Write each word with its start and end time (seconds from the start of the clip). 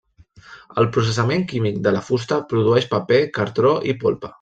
El 0.83 0.89
processament 0.95 1.45
químic 1.53 1.79
de 1.89 1.95
la 1.97 2.03
fusta 2.09 2.43
produeix 2.55 2.93
paper, 2.97 3.25
cartó 3.41 3.79
i 3.95 4.01
polpa. 4.05 4.29